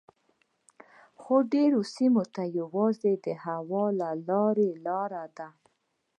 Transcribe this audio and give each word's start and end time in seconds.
خو 1.21 1.35
ډیری 1.51 1.81
سیمو 1.95 2.23
ته 2.33 2.43
یوازې 2.59 3.13
د 3.25 3.27
هوا 3.43 3.85
له 3.99 4.09
لارې 4.27 4.69
لاره 4.85 5.23
وي 5.37 5.49